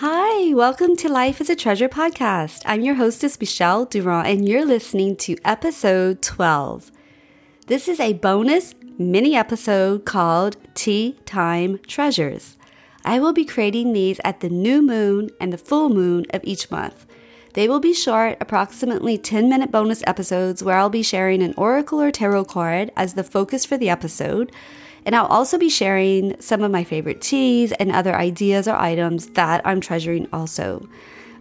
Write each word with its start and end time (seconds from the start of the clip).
Hi, 0.00 0.54
welcome 0.54 0.94
to 0.98 1.08
Life 1.08 1.40
is 1.40 1.50
a 1.50 1.56
Treasure 1.56 1.88
podcast. 1.88 2.62
I'm 2.64 2.82
your 2.82 2.94
hostess, 2.94 3.40
Michelle 3.40 3.84
Durand, 3.84 4.28
and 4.28 4.48
you're 4.48 4.64
listening 4.64 5.16
to 5.16 5.36
episode 5.44 6.22
12. 6.22 6.92
This 7.66 7.88
is 7.88 7.98
a 7.98 8.12
bonus 8.12 8.76
mini 8.96 9.34
episode 9.34 10.04
called 10.04 10.56
Tea 10.74 11.18
Time 11.26 11.80
Treasures. 11.88 12.56
I 13.04 13.18
will 13.18 13.32
be 13.32 13.44
creating 13.44 13.92
these 13.92 14.20
at 14.22 14.38
the 14.38 14.48
new 14.48 14.82
moon 14.82 15.30
and 15.40 15.52
the 15.52 15.58
full 15.58 15.88
moon 15.88 16.26
of 16.30 16.42
each 16.44 16.70
month. 16.70 17.04
They 17.54 17.66
will 17.66 17.80
be 17.80 17.92
short, 17.92 18.38
approximately 18.40 19.18
10 19.18 19.48
minute 19.48 19.72
bonus 19.72 20.04
episodes 20.06 20.62
where 20.62 20.78
I'll 20.78 20.90
be 20.90 21.02
sharing 21.02 21.42
an 21.42 21.54
oracle 21.56 22.00
or 22.00 22.12
tarot 22.12 22.44
card 22.44 22.92
as 22.96 23.14
the 23.14 23.24
focus 23.24 23.64
for 23.64 23.76
the 23.76 23.90
episode. 23.90 24.52
And 25.08 25.16
I'll 25.16 25.24
also 25.24 25.56
be 25.56 25.70
sharing 25.70 26.38
some 26.38 26.62
of 26.62 26.70
my 26.70 26.84
favorite 26.84 27.22
teas 27.22 27.72
and 27.72 27.90
other 27.90 28.14
ideas 28.14 28.68
or 28.68 28.76
items 28.76 29.28
that 29.28 29.62
I'm 29.64 29.80
treasuring 29.80 30.28
also. 30.34 30.86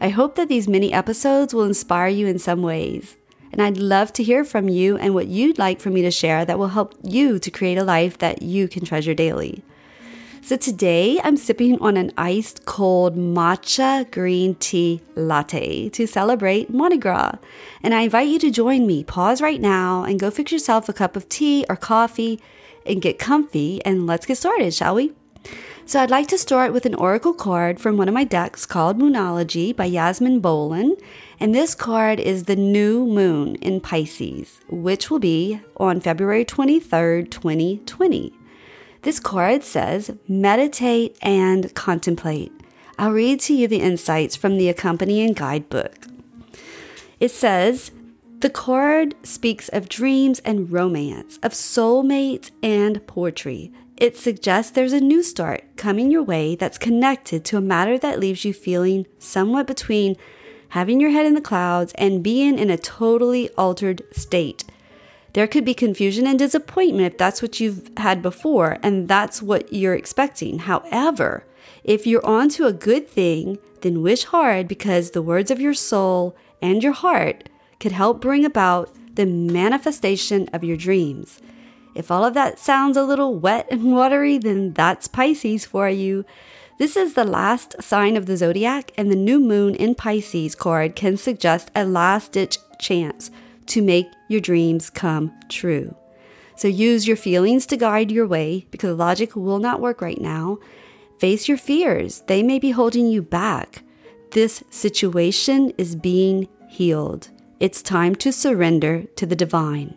I 0.00 0.10
hope 0.10 0.36
that 0.36 0.48
these 0.48 0.68
mini 0.68 0.92
episodes 0.92 1.52
will 1.52 1.64
inspire 1.64 2.06
you 2.06 2.28
in 2.28 2.38
some 2.38 2.62
ways. 2.62 3.16
And 3.50 3.60
I'd 3.60 3.76
love 3.76 4.12
to 4.12 4.22
hear 4.22 4.44
from 4.44 4.68
you 4.68 4.96
and 4.96 5.14
what 5.14 5.26
you'd 5.26 5.58
like 5.58 5.80
for 5.80 5.90
me 5.90 6.00
to 6.02 6.12
share 6.12 6.44
that 6.44 6.60
will 6.60 6.68
help 6.68 6.94
you 7.02 7.40
to 7.40 7.50
create 7.50 7.76
a 7.76 7.82
life 7.82 8.18
that 8.18 8.40
you 8.40 8.68
can 8.68 8.84
treasure 8.84 9.14
daily. 9.14 9.64
So 10.42 10.56
today 10.56 11.20
I'm 11.24 11.36
sipping 11.36 11.80
on 11.80 11.96
an 11.96 12.12
iced 12.16 12.66
cold 12.66 13.16
matcha 13.16 14.08
green 14.12 14.54
tea 14.54 15.00
latte 15.16 15.88
to 15.88 16.06
celebrate 16.06 16.72
Mardi 16.72 16.98
Gras. 16.98 17.34
And 17.82 17.94
I 17.94 18.02
invite 18.02 18.28
you 18.28 18.38
to 18.38 18.50
join 18.52 18.86
me. 18.86 19.02
Pause 19.02 19.42
right 19.42 19.60
now 19.60 20.04
and 20.04 20.20
go 20.20 20.30
fix 20.30 20.52
yourself 20.52 20.88
a 20.88 20.92
cup 20.92 21.16
of 21.16 21.28
tea 21.28 21.66
or 21.68 21.74
coffee 21.74 22.40
and 22.86 23.02
get 23.02 23.18
comfy 23.18 23.84
and 23.84 24.06
let's 24.06 24.26
get 24.26 24.38
started, 24.38 24.72
shall 24.74 24.94
we? 24.94 25.12
So 25.88 26.00
I'd 26.00 26.10
like 26.10 26.26
to 26.28 26.38
start 26.38 26.72
with 26.72 26.84
an 26.84 26.96
oracle 26.96 27.32
card 27.32 27.78
from 27.78 27.96
one 27.96 28.08
of 28.08 28.14
my 28.14 28.24
decks 28.24 28.66
called 28.66 28.98
Moonology 28.98 29.74
by 29.74 29.84
Yasmin 29.84 30.40
Boland. 30.40 30.96
And 31.38 31.54
this 31.54 31.76
card 31.76 32.18
is 32.18 32.44
the 32.44 32.56
new 32.56 33.06
moon 33.06 33.54
in 33.56 33.80
Pisces, 33.80 34.60
which 34.68 35.10
will 35.10 35.20
be 35.20 35.60
on 35.76 36.00
February 36.00 36.44
23rd, 36.44 37.30
2020. 37.30 38.32
This 39.02 39.20
card 39.20 39.62
says, 39.62 40.10
meditate 40.26 41.16
and 41.22 41.72
contemplate. 41.74 42.50
I'll 42.98 43.12
read 43.12 43.38
to 43.42 43.54
you 43.54 43.68
the 43.68 43.80
insights 43.80 44.34
from 44.34 44.56
the 44.56 44.68
accompanying 44.68 45.34
guidebook. 45.34 46.08
It 47.20 47.30
says, 47.30 47.92
the 48.40 48.50
card 48.50 49.14
speaks 49.22 49.68
of 49.70 49.88
dreams 49.88 50.40
and 50.40 50.70
romance, 50.70 51.38
of 51.42 51.52
soulmates 51.52 52.50
and 52.62 53.06
poetry, 53.06 53.72
it 53.96 54.16
suggests 54.16 54.70
there's 54.70 54.92
a 54.92 55.00
new 55.00 55.22
start 55.22 55.64
coming 55.76 56.10
your 56.10 56.22
way 56.22 56.54
that's 56.54 56.76
connected 56.76 57.46
to 57.46 57.56
a 57.56 57.62
matter 57.62 57.96
that 57.96 58.20
leaves 58.20 58.44
you 58.44 58.52
feeling 58.52 59.06
somewhat 59.18 59.66
between 59.66 60.16
having 60.70 61.00
your 61.00 61.10
head 61.10 61.24
in 61.24 61.34
the 61.34 61.40
clouds 61.40 61.94
and 61.96 62.22
being 62.22 62.58
in 62.58 62.68
a 62.68 62.76
totally 62.76 63.48
altered 63.52 64.02
state. 64.12 64.64
There 65.32 65.46
could 65.46 65.64
be 65.64 65.72
confusion 65.72 66.26
and 66.26 66.38
disappointment 66.38 67.12
if 67.12 67.18
that's 67.18 67.40
what 67.40 67.58
you've 67.58 67.90
had 67.96 68.20
before 68.20 68.76
and 68.82 69.08
that's 69.08 69.40
what 69.40 69.72
you're 69.72 69.94
expecting. 69.94 70.60
However, 70.60 71.44
if 71.84 72.06
you're 72.06 72.24
on 72.26 72.50
to 72.50 72.66
a 72.66 72.72
good 72.72 73.08
thing, 73.08 73.58
then 73.80 74.02
wish 74.02 74.24
hard 74.24 74.68
because 74.68 75.12
the 75.12 75.22
words 75.22 75.50
of 75.50 75.60
your 75.60 75.74
soul 75.74 76.36
and 76.60 76.82
your 76.82 76.92
heart 76.92 77.48
could 77.80 77.92
help 77.92 78.20
bring 78.20 78.44
about 78.44 78.94
the 79.14 79.26
manifestation 79.26 80.48
of 80.52 80.64
your 80.64 80.76
dreams. 80.76 81.40
If 81.94 82.10
all 82.10 82.24
of 82.24 82.34
that 82.34 82.58
sounds 82.58 82.96
a 82.96 83.04
little 83.04 83.38
wet 83.38 83.66
and 83.70 83.92
watery, 83.92 84.36
then 84.38 84.72
that's 84.72 85.08
Pisces 85.08 85.64
for 85.64 85.88
you. 85.88 86.24
This 86.78 86.94
is 86.94 87.14
the 87.14 87.24
last 87.24 87.82
sign 87.82 88.18
of 88.18 88.26
the 88.26 88.36
zodiac, 88.36 88.92
and 88.98 89.10
the 89.10 89.16
new 89.16 89.40
moon 89.40 89.74
in 89.74 89.94
Pisces 89.94 90.54
card 90.54 90.94
can 90.94 91.16
suggest 91.16 91.70
a 91.74 91.86
last 91.86 92.32
ditch 92.32 92.58
chance 92.78 93.30
to 93.66 93.80
make 93.80 94.06
your 94.28 94.40
dreams 94.40 94.90
come 94.90 95.32
true. 95.48 95.96
So 96.54 96.68
use 96.68 97.08
your 97.08 97.16
feelings 97.16 97.64
to 97.66 97.76
guide 97.76 98.10
your 98.10 98.26
way 98.26 98.66
because 98.70 98.98
logic 98.98 99.34
will 99.34 99.58
not 99.58 99.80
work 99.80 100.02
right 100.02 100.20
now. 100.20 100.58
Face 101.18 101.48
your 101.48 101.56
fears, 101.56 102.22
they 102.26 102.42
may 102.42 102.58
be 102.58 102.72
holding 102.72 103.06
you 103.06 103.22
back. 103.22 103.82
This 104.32 104.62
situation 104.68 105.72
is 105.78 105.96
being 105.96 106.48
healed. 106.68 107.30
It's 107.58 107.80
time 107.80 108.14
to 108.16 108.32
surrender 108.32 109.04
to 109.16 109.24
the 109.24 109.34
divine. 109.34 109.94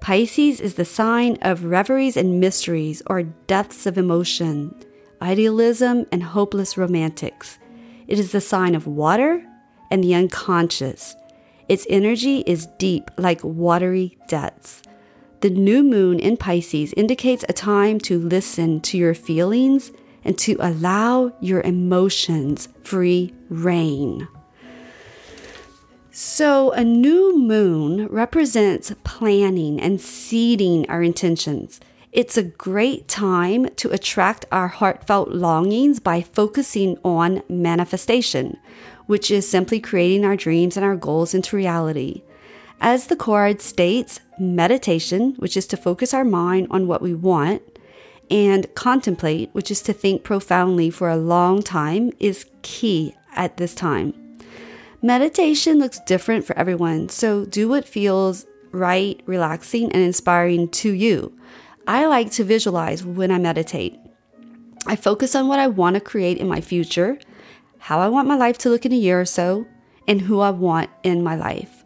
Pisces 0.00 0.60
is 0.60 0.74
the 0.74 0.84
sign 0.84 1.36
of 1.42 1.64
reveries 1.64 2.16
and 2.16 2.38
mysteries 2.38 3.02
or 3.06 3.24
depths 3.24 3.86
of 3.86 3.98
emotion, 3.98 4.72
idealism, 5.20 6.06
and 6.12 6.22
hopeless 6.22 6.78
romantics. 6.78 7.58
It 8.06 8.20
is 8.20 8.30
the 8.30 8.40
sign 8.40 8.76
of 8.76 8.86
water 8.86 9.44
and 9.90 10.04
the 10.04 10.14
unconscious. 10.14 11.16
Its 11.68 11.88
energy 11.90 12.44
is 12.46 12.68
deep 12.78 13.10
like 13.18 13.40
watery 13.42 14.16
depths. 14.28 14.82
The 15.40 15.50
new 15.50 15.82
moon 15.82 16.20
in 16.20 16.36
Pisces 16.36 16.92
indicates 16.96 17.44
a 17.48 17.52
time 17.52 17.98
to 18.00 18.20
listen 18.20 18.80
to 18.82 18.96
your 18.96 19.14
feelings 19.14 19.90
and 20.22 20.38
to 20.38 20.56
allow 20.60 21.32
your 21.40 21.62
emotions 21.62 22.68
free 22.84 23.34
reign. 23.48 24.28
So, 26.18 26.70
a 26.70 26.82
new 26.82 27.36
moon 27.36 28.06
represents 28.06 28.90
planning 29.04 29.78
and 29.78 30.00
seeding 30.00 30.88
our 30.88 31.02
intentions. 31.02 31.78
It's 32.10 32.38
a 32.38 32.42
great 32.42 33.06
time 33.06 33.68
to 33.76 33.90
attract 33.90 34.46
our 34.50 34.68
heartfelt 34.68 35.28
longings 35.28 36.00
by 36.00 36.22
focusing 36.22 36.96
on 37.04 37.42
manifestation, 37.50 38.56
which 39.04 39.30
is 39.30 39.46
simply 39.46 39.78
creating 39.78 40.24
our 40.24 40.36
dreams 40.36 40.74
and 40.78 40.86
our 40.86 40.96
goals 40.96 41.34
into 41.34 41.54
reality. 41.54 42.22
As 42.80 43.08
the 43.08 43.16
card 43.16 43.60
states, 43.60 44.20
meditation, 44.38 45.34
which 45.34 45.54
is 45.54 45.66
to 45.66 45.76
focus 45.76 46.14
our 46.14 46.24
mind 46.24 46.68
on 46.70 46.86
what 46.86 47.02
we 47.02 47.12
want, 47.12 47.60
and 48.30 48.74
contemplate, 48.74 49.50
which 49.52 49.70
is 49.70 49.82
to 49.82 49.92
think 49.92 50.24
profoundly 50.24 50.88
for 50.88 51.10
a 51.10 51.18
long 51.18 51.62
time, 51.62 52.10
is 52.18 52.46
key 52.62 53.14
at 53.34 53.58
this 53.58 53.74
time. 53.74 54.25
Meditation 55.02 55.78
looks 55.78 56.00
different 56.00 56.44
for 56.44 56.56
everyone, 56.58 57.08
so 57.08 57.44
do 57.44 57.68
what 57.68 57.86
feels 57.86 58.46
right, 58.72 59.20
relaxing, 59.26 59.92
and 59.92 60.02
inspiring 60.02 60.68
to 60.68 60.90
you. 60.90 61.36
I 61.86 62.06
like 62.06 62.30
to 62.32 62.44
visualize 62.44 63.04
when 63.04 63.30
I 63.30 63.38
meditate. 63.38 63.98
I 64.86 64.96
focus 64.96 65.34
on 65.34 65.48
what 65.48 65.58
I 65.58 65.66
want 65.66 65.94
to 65.94 66.00
create 66.00 66.38
in 66.38 66.48
my 66.48 66.60
future, 66.60 67.18
how 67.78 68.00
I 68.00 68.08
want 68.08 68.26
my 68.26 68.36
life 68.36 68.58
to 68.58 68.70
look 68.70 68.86
in 68.86 68.92
a 68.92 68.96
year 68.96 69.20
or 69.20 69.26
so, 69.26 69.66
and 70.08 70.22
who 70.22 70.40
I 70.40 70.50
want 70.50 70.90
in 71.02 71.22
my 71.22 71.36
life. 71.36 71.84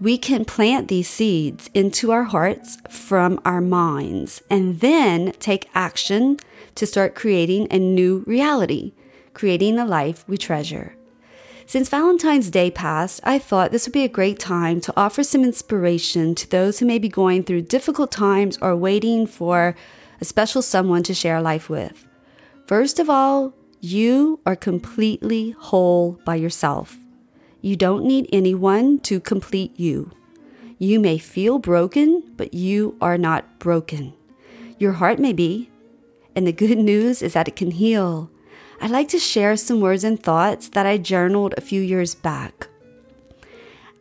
We 0.00 0.18
can 0.18 0.44
plant 0.44 0.88
these 0.88 1.08
seeds 1.08 1.70
into 1.74 2.12
our 2.12 2.24
hearts 2.24 2.78
from 2.88 3.40
our 3.44 3.60
minds 3.60 4.42
and 4.50 4.80
then 4.80 5.32
take 5.38 5.70
action 5.74 6.38
to 6.74 6.86
start 6.86 7.14
creating 7.14 7.68
a 7.70 7.78
new 7.78 8.24
reality, 8.26 8.94
creating 9.32 9.76
the 9.76 9.86
life 9.86 10.24
we 10.28 10.36
treasure. 10.36 10.97
Since 11.68 11.90
Valentine's 11.90 12.48
Day 12.48 12.70
passed, 12.70 13.20
I 13.24 13.38
thought 13.38 13.72
this 13.72 13.86
would 13.86 13.92
be 13.92 14.04
a 14.04 14.08
great 14.08 14.38
time 14.38 14.80
to 14.80 14.92
offer 14.96 15.22
some 15.22 15.44
inspiration 15.44 16.34
to 16.36 16.48
those 16.48 16.78
who 16.78 16.86
may 16.86 16.98
be 16.98 17.10
going 17.10 17.42
through 17.42 17.68
difficult 17.68 18.10
times 18.10 18.56
or 18.62 18.74
waiting 18.74 19.26
for 19.26 19.76
a 20.18 20.24
special 20.24 20.62
someone 20.62 21.02
to 21.02 21.12
share 21.12 21.42
life 21.42 21.68
with. 21.68 22.06
First 22.64 22.98
of 22.98 23.10
all, 23.10 23.52
you 23.82 24.40
are 24.46 24.56
completely 24.56 25.50
whole 25.50 26.18
by 26.24 26.36
yourself. 26.36 26.96
You 27.60 27.76
don't 27.76 28.06
need 28.06 28.30
anyone 28.32 29.00
to 29.00 29.20
complete 29.20 29.78
you. 29.78 30.10
You 30.78 30.98
may 30.98 31.18
feel 31.18 31.58
broken, 31.58 32.32
but 32.38 32.54
you 32.54 32.96
are 33.02 33.18
not 33.18 33.58
broken. 33.58 34.14
Your 34.78 34.92
heart 34.92 35.18
may 35.18 35.34
be, 35.34 35.70
and 36.34 36.46
the 36.46 36.52
good 36.52 36.78
news 36.78 37.20
is 37.20 37.34
that 37.34 37.46
it 37.46 37.56
can 37.56 37.72
heal 37.72 38.30
I'd 38.80 38.90
like 38.90 39.08
to 39.08 39.18
share 39.18 39.56
some 39.56 39.80
words 39.80 40.04
and 40.04 40.22
thoughts 40.22 40.68
that 40.68 40.86
I 40.86 40.98
journaled 40.98 41.52
a 41.56 41.60
few 41.60 41.80
years 41.80 42.14
back. 42.14 42.68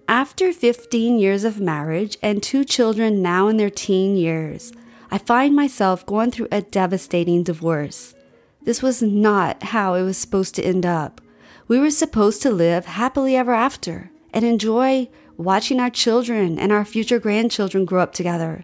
After 0.08 0.54
15 0.54 1.18
years 1.18 1.44
of 1.44 1.60
marriage 1.60 2.18
and 2.22 2.42
two 2.42 2.64
children 2.64 3.22
now 3.22 3.48
in 3.48 3.58
their 3.58 3.72
teen 3.72 4.16
years, 4.16 4.72
I 5.10 5.18
find 5.18 5.56
myself 5.56 6.06
going 6.06 6.32
through 6.32 6.50
a 6.52 6.62
devastating 6.62 7.44
divorce. 7.44 8.14
This 8.62 8.84
was 8.84 9.02
not 9.02 9.64
how 9.64 9.96
it 9.96 10.04
was 10.04 10.18
supposed 10.18 10.54
to 10.56 10.64
end 10.64 10.86
up. 10.86 11.22
We 11.68 11.80
were 11.80 11.90
supposed 11.90 12.42
to 12.44 12.52
live 12.52 12.86
happily 12.86 13.36
ever 13.36 13.54
after 13.54 14.12
and 14.32 14.46
enjoy 14.46 15.10
watching 15.38 15.80
our 15.80 15.90
children 15.90 16.60
and 16.60 16.72
our 16.72 16.86
future 16.86 17.20
grandchildren 17.20 17.86
grow 17.86 18.02
up 18.02 18.14
together. 18.14 18.64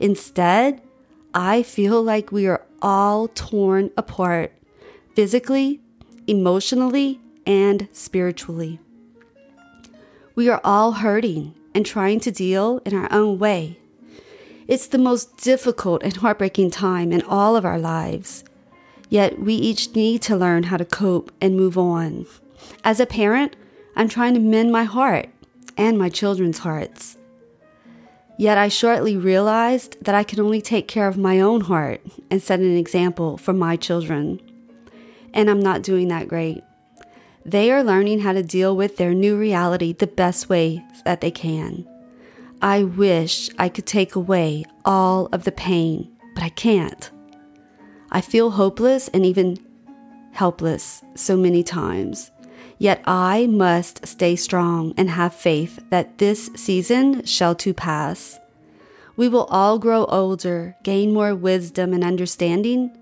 Instead, 0.00 0.80
I 1.34 1.62
feel 1.62 2.02
like 2.02 2.32
we 2.32 2.46
are 2.46 2.64
all 2.80 3.28
torn 3.28 3.90
apart 3.96 4.52
physically, 5.16 5.80
emotionally, 6.26 7.18
and 7.46 7.88
spiritually. 7.90 8.78
We 10.34 10.50
are 10.50 10.60
all 10.62 10.92
hurting 10.92 11.54
and 11.74 11.86
trying 11.86 12.20
to 12.20 12.30
deal 12.30 12.82
in 12.84 12.94
our 12.94 13.10
own 13.10 13.38
way. 13.38 13.78
It's 14.68 14.86
the 14.86 14.98
most 14.98 15.38
difficult 15.38 16.02
and 16.02 16.14
heartbreaking 16.14 16.70
time 16.70 17.12
in 17.12 17.22
all 17.22 17.56
of 17.56 17.64
our 17.64 17.78
lives. 17.78 18.44
Yet 19.08 19.38
we 19.40 19.54
each 19.54 19.94
need 19.94 20.20
to 20.22 20.36
learn 20.36 20.64
how 20.64 20.76
to 20.76 20.84
cope 20.84 21.32
and 21.40 21.56
move 21.56 21.78
on. 21.78 22.26
As 22.84 23.00
a 23.00 23.06
parent, 23.06 23.56
I'm 23.96 24.10
trying 24.10 24.34
to 24.34 24.40
mend 24.40 24.70
my 24.70 24.84
heart 24.84 25.30
and 25.78 25.98
my 25.98 26.10
children's 26.10 26.58
hearts. 26.58 27.16
Yet 28.36 28.58
I 28.58 28.68
shortly 28.68 29.16
realized 29.16 29.96
that 30.04 30.14
I 30.14 30.24
can 30.24 30.40
only 30.40 30.60
take 30.60 30.88
care 30.88 31.08
of 31.08 31.16
my 31.16 31.40
own 31.40 31.62
heart 31.62 32.02
and 32.30 32.42
set 32.42 32.60
an 32.60 32.76
example 32.76 33.38
for 33.38 33.54
my 33.54 33.76
children. 33.76 34.42
And 35.36 35.50
I'm 35.50 35.60
not 35.60 35.82
doing 35.82 36.08
that 36.08 36.26
great. 36.28 36.64
They 37.44 37.70
are 37.70 37.84
learning 37.84 38.20
how 38.20 38.32
to 38.32 38.42
deal 38.42 38.74
with 38.74 38.96
their 38.96 39.14
new 39.14 39.38
reality 39.38 39.92
the 39.92 40.08
best 40.08 40.48
way 40.48 40.82
that 41.04 41.20
they 41.20 41.30
can. 41.30 41.86
I 42.60 42.82
wish 42.82 43.50
I 43.58 43.68
could 43.68 43.86
take 43.86 44.16
away 44.16 44.64
all 44.84 45.28
of 45.32 45.44
the 45.44 45.52
pain, 45.52 46.10
but 46.34 46.42
I 46.42 46.48
can't. 46.48 47.10
I 48.10 48.22
feel 48.22 48.52
hopeless 48.52 49.08
and 49.08 49.26
even 49.26 49.58
helpless 50.32 51.02
so 51.14 51.36
many 51.36 51.62
times. 51.62 52.30
Yet 52.78 53.02
I 53.06 53.46
must 53.46 54.06
stay 54.06 54.36
strong 54.36 54.94
and 54.96 55.10
have 55.10 55.34
faith 55.34 55.78
that 55.90 56.16
this 56.18 56.50
season 56.56 57.24
shall 57.24 57.54
too 57.54 57.74
pass. 57.74 58.38
We 59.16 59.28
will 59.28 59.44
all 59.44 59.78
grow 59.78 60.06
older, 60.06 60.76
gain 60.82 61.12
more 61.12 61.34
wisdom 61.34 61.92
and 61.92 62.02
understanding, 62.02 62.96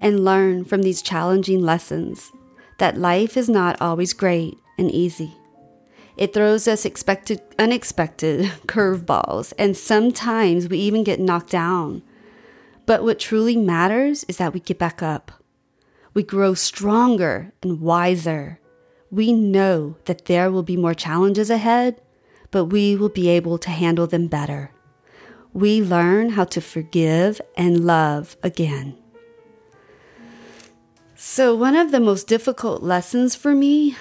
and 0.00 0.24
learn 0.24 0.64
from 0.64 0.82
these 0.82 1.02
challenging 1.02 1.60
lessons 1.62 2.32
that 2.78 2.96
life 2.96 3.36
is 3.36 3.48
not 3.48 3.80
always 3.80 4.12
great 4.12 4.56
and 4.78 4.90
easy. 4.90 5.34
It 6.16 6.32
throws 6.34 6.66
us 6.68 6.84
expected, 6.84 7.40
unexpected 7.58 8.46
curveballs, 8.66 9.52
and 9.58 9.76
sometimes 9.76 10.68
we 10.68 10.78
even 10.78 11.04
get 11.04 11.20
knocked 11.20 11.50
down. 11.50 12.02
But 12.86 13.02
what 13.02 13.18
truly 13.18 13.56
matters 13.56 14.24
is 14.24 14.38
that 14.38 14.52
we 14.52 14.60
get 14.60 14.78
back 14.78 15.02
up. 15.02 15.32
We 16.14 16.22
grow 16.22 16.54
stronger 16.54 17.52
and 17.62 17.80
wiser 17.80 18.60
we 19.10 19.32
know 19.32 19.96
that 20.04 20.26
there 20.26 20.50
will 20.50 20.62
be 20.62 20.76
more 20.76 20.94
challenges 20.94 21.48
ahead, 21.48 22.00
but 22.50 22.66
we 22.66 22.94
will 22.94 23.08
be 23.08 23.28
able 23.28 23.58
to 23.58 23.70
handle 23.70 24.06
them 24.06 24.26
better. 24.26 24.72
We 25.52 25.80
learn 25.82 26.30
how 26.30 26.44
to 26.44 26.60
forgive 26.60 27.40
and 27.56 27.86
love 27.86 28.36
again. 28.42 28.96
So, 31.20 31.52
one 31.52 31.74
of 31.74 31.90
the 31.90 31.98
most 31.98 32.28
difficult 32.28 32.84
lessons 32.84 33.34
for 33.34 33.52
me 33.52 33.96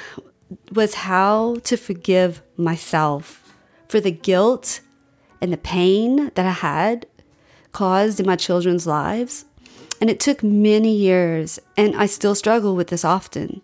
was 0.72 0.94
how 0.94 1.56
to 1.64 1.76
forgive 1.76 2.44
myself 2.56 3.56
for 3.88 4.00
the 4.00 4.12
guilt 4.12 4.82
and 5.42 5.52
the 5.52 5.58
pain 5.58 6.30
that 6.36 6.46
I 6.46 6.52
had 6.52 7.08
caused 7.72 8.20
in 8.20 8.28
my 8.28 8.36
children's 8.36 8.86
lives. 8.86 9.46
And 10.00 10.12
it 10.12 10.20
took 10.20 10.44
many 10.44 10.96
years, 10.96 11.58
and 11.76 11.96
I 11.96 12.06
still 12.06 12.36
struggle 12.36 12.76
with 12.76 12.90
this 12.90 13.04
often. 13.04 13.64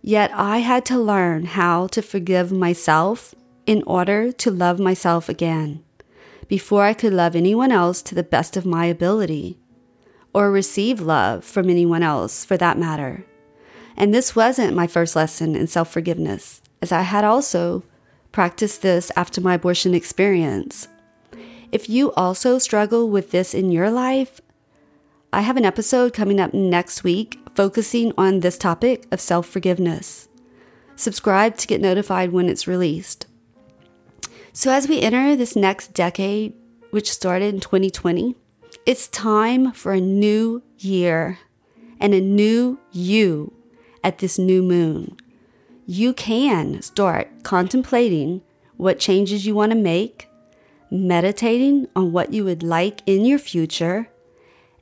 Yet 0.00 0.30
I 0.32 0.58
had 0.58 0.84
to 0.84 1.00
learn 1.00 1.46
how 1.46 1.88
to 1.88 2.00
forgive 2.00 2.52
myself 2.52 3.34
in 3.66 3.82
order 3.88 4.30
to 4.30 4.52
love 4.52 4.78
myself 4.78 5.28
again 5.28 5.82
before 6.46 6.84
I 6.84 6.94
could 6.94 7.12
love 7.12 7.34
anyone 7.34 7.72
else 7.72 8.02
to 8.02 8.14
the 8.14 8.22
best 8.22 8.56
of 8.56 8.64
my 8.64 8.86
ability 8.86 9.58
or 10.32 10.50
receive 10.50 11.00
love 11.00 11.44
from 11.44 11.70
anyone 11.70 12.02
else 12.02 12.44
for 12.44 12.56
that 12.56 12.78
matter. 12.78 13.24
And 13.96 14.14
this 14.14 14.36
wasn't 14.36 14.76
my 14.76 14.86
first 14.86 15.16
lesson 15.16 15.56
in 15.56 15.66
self 15.66 15.90
forgiveness, 15.92 16.62
as 16.80 16.92
I 16.92 17.02
had 17.02 17.24
also 17.24 17.82
practiced 18.30 18.82
this 18.82 19.10
after 19.16 19.40
my 19.40 19.54
abortion 19.54 19.94
experience. 19.94 20.88
If 21.72 21.88
you 21.88 22.12
also 22.12 22.58
struggle 22.58 23.10
with 23.10 23.30
this 23.30 23.54
in 23.54 23.72
your 23.72 23.90
life, 23.90 24.40
I 25.32 25.42
have 25.42 25.56
an 25.56 25.64
episode 25.64 26.14
coming 26.14 26.40
up 26.40 26.54
next 26.54 27.04
week 27.04 27.38
focusing 27.54 28.12
on 28.16 28.40
this 28.40 28.56
topic 28.56 29.04
of 29.10 29.20
self 29.20 29.46
forgiveness. 29.46 30.28
Subscribe 30.96 31.56
to 31.58 31.66
get 31.66 31.80
notified 31.80 32.32
when 32.32 32.48
it's 32.48 32.66
released. 32.66 33.26
So, 34.52 34.70
as 34.72 34.88
we 34.88 35.00
enter 35.00 35.36
this 35.36 35.54
next 35.54 35.92
decade, 35.92 36.54
which 36.90 37.10
started 37.10 37.54
in 37.54 37.60
2020, 37.60 38.36
it's 38.88 39.06
time 39.08 39.70
for 39.72 39.92
a 39.92 40.00
new 40.00 40.62
year 40.78 41.38
and 42.00 42.14
a 42.14 42.22
new 42.22 42.78
you 42.90 43.52
at 44.02 44.16
this 44.16 44.38
new 44.38 44.62
moon. 44.62 45.14
You 45.86 46.14
can 46.14 46.80
start 46.80 47.28
contemplating 47.42 48.40
what 48.78 48.98
changes 48.98 49.44
you 49.44 49.54
want 49.54 49.72
to 49.72 49.76
make, 49.76 50.30
meditating 50.90 51.86
on 51.94 52.12
what 52.12 52.32
you 52.32 52.46
would 52.46 52.62
like 52.62 53.02
in 53.04 53.26
your 53.26 53.38
future 53.38 54.08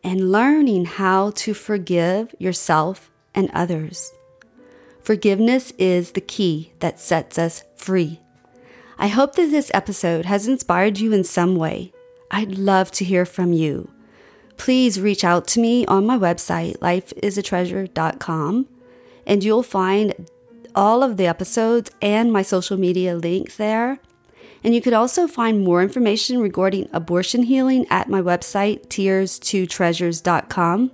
and 0.04 0.30
learning 0.30 0.84
how 0.84 1.32
to 1.32 1.52
forgive 1.52 2.32
yourself 2.38 3.10
and 3.34 3.50
others. 3.52 4.12
Forgiveness 5.02 5.72
is 5.78 6.12
the 6.12 6.20
key 6.20 6.72
that 6.78 7.00
sets 7.00 7.40
us 7.40 7.64
free. 7.74 8.20
I 8.98 9.08
hope 9.08 9.34
that 9.34 9.50
this 9.50 9.72
episode 9.74 10.26
has 10.26 10.46
inspired 10.46 11.00
you 11.00 11.12
in 11.12 11.24
some 11.24 11.56
way. 11.56 11.92
I'd 12.30 12.56
love 12.56 12.92
to 12.92 13.04
hear 13.04 13.24
from 13.24 13.52
you. 13.52 13.90
Please 14.56 15.00
reach 15.00 15.24
out 15.24 15.46
to 15.48 15.60
me 15.60 15.84
on 15.86 16.06
my 16.06 16.18
website, 16.18 16.78
lifeisatreasure.com, 16.78 18.66
and 19.26 19.44
you'll 19.44 19.62
find 19.62 20.28
all 20.74 21.02
of 21.02 21.16
the 21.16 21.26
episodes 21.26 21.90
and 22.00 22.32
my 22.32 22.42
social 22.42 22.76
media 22.76 23.16
links 23.16 23.56
there. 23.56 23.98
And 24.62 24.74
you 24.74 24.80
could 24.80 24.92
also 24.92 25.28
find 25.28 25.64
more 25.64 25.82
information 25.82 26.40
regarding 26.40 26.88
abortion 26.92 27.44
healing 27.44 27.86
at 27.88 28.08
my 28.08 28.20
website, 28.20 28.88
tears2treasures.com, 28.88 30.90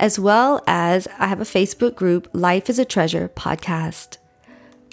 as 0.00 0.18
well 0.18 0.62
as 0.66 1.06
I 1.18 1.26
have 1.26 1.40
a 1.40 1.44
Facebook 1.44 1.94
group, 1.94 2.28
Life 2.32 2.70
is 2.70 2.78
a 2.78 2.84
Treasure 2.84 3.28
podcast. 3.28 4.18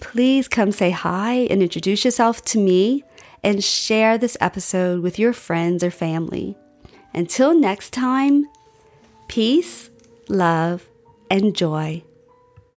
Please 0.02 0.48
come 0.48 0.72
say 0.72 0.92
hi 0.92 1.48
and 1.50 1.62
introduce 1.62 2.04
yourself 2.04 2.44
to 2.46 2.60
me 2.60 3.04
and 3.44 3.64
share 3.64 4.18
this 4.18 4.38
episode 4.42 5.02
with 5.02 5.18
your 5.18 5.34
friends 5.34 5.84
or 5.84 5.92
family. 5.92 6.58
Until 7.14 7.54
next 7.54 7.92
time, 7.92 8.48
peace, 9.28 9.90
love, 10.30 10.88
and 11.30 11.56
joy. 11.56 12.04